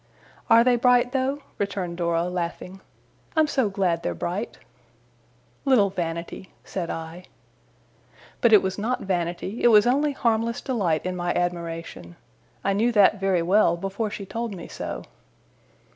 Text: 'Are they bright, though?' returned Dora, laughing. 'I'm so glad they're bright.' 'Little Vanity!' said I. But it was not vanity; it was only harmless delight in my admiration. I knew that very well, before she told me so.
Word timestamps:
'Are 0.49 0.63
they 0.63 0.77
bright, 0.77 1.11
though?' 1.11 1.43
returned 1.59 1.95
Dora, 1.97 2.23
laughing. 2.23 2.81
'I'm 3.35 3.45
so 3.45 3.69
glad 3.69 4.01
they're 4.01 4.15
bright.' 4.15 4.57
'Little 5.63 5.91
Vanity!' 5.91 6.49
said 6.63 6.89
I. 6.89 7.25
But 8.41 8.51
it 8.51 8.63
was 8.63 8.79
not 8.79 9.01
vanity; 9.01 9.61
it 9.61 9.67
was 9.67 9.85
only 9.85 10.13
harmless 10.13 10.59
delight 10.59 11.05
in 11.05 11.15
my 11.15 11.35
admiration. 11.35 12.15
I 12.63 12.73
knew 12.73 12.91
that 12.93 13.19
very 13.19 13.43
well, 13.43 13.77
before 13.77 14.09
she 14.09 14.25
told 14.25 14.55
me 14.55 14.67
so. 14.67 15.03